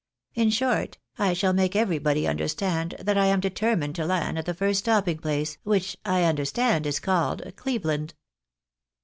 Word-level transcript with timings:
In 0.33 0.49
short, 0.49 0.97
I 1.19 1.33
shall 1.33 1.53
make 1.53 1.75
everybody 1.75 2.27
understand 2.27 2.95
that 2.99 3.19
I 3.19 3.25
am 3.27 3.39
determined 3.39 3.93
to 3.97 4.05
land 4.07 4.39
at 4.39 4.47
the 4.47 4.53
first 4.55 4.79
stopping 4.79 5.19
place, 5.19 5.59
wliich 5.63 5.95
I 6.03 6.23
understand 6.23 6.87
is 6.87 6.99
called 6.99 7.43
Cleveland." 7.55 8.15